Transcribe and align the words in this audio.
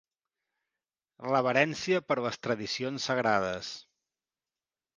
Reverència 1.25 2.01
per 2.07 2.17
les 2.29 2.41
tradicions 2.47 3.07
sagrades. 3.11 3.73